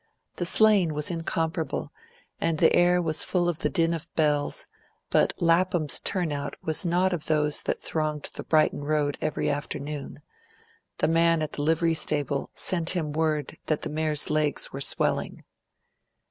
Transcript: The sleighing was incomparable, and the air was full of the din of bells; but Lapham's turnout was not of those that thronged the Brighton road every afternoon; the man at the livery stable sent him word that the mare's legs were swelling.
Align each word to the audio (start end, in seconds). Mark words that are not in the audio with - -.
The 0.37 0.47
sleighing 0.47 0.95
was 0.95 1.11
incomparable, 1.11 1.91
and 2.39 2.57
the 2.57 2.75
air 2.75 2.99
was 2.99 3.23
full 3.23 3.47
of 3.47 3.59
the 3.59 3.69
din 3.69 3.93
of 3.93 4.11
bells; 4.15 4.65
but 5.11 5.31
Lapham's 5.39 5.99
turnout 5.99 6.55
was 6.63 6.83
not 6.83 7.13
of 7.13 7.27
those 7.27 7.61
that 7.61 7.79
thronged 7.79 8.31
the 8.33 8.41
Brighton 8.41 8.83
road 8.83 9.15
every 9.21 9.47
afternoon; 9.47 10.23
the 10.97 11.07
man 11.07 11.43
at 11.43 11.51
the 11.51 11.61
livery 11.61 11.93
stable 11.93 12.49
sent 12.51 12.89
him 12.95 13.11
word 13.11 13.57
that 13.67 13.83
the 13.83 13.89
mare's 13.89 14.31
legs 14.31 14.71
were 14.73 14.81
swelling. 14.81 15.43